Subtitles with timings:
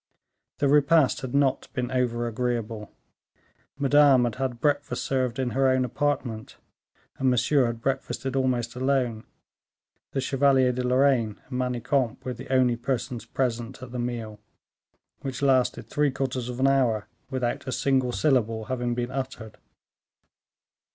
[0.57, 2.91] The repast had not been over agreeable.
[3.77, 6.57] Madame had had breakfast served in her own apartment,
[7.19, 9.25] and Monsieur had breakfasted almost alone;
[10.09, 14.39] the Chevalier de Lorraine and Manicamp were the only persons present at the meal,
[15.19, 19.59] which lasted three quarters of an hour without a single syllable having been uttered.